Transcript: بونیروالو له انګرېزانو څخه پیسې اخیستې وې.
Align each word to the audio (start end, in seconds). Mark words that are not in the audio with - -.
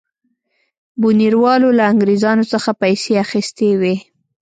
بونیروالو 1.01 1.69
له 1.77 1.83
انګرېزانو 1.91 2.45
څخه 2.53 2.69
پیسې 2.81 3.11
اخیستې 3.25 3.69
وې. 3.79 3.95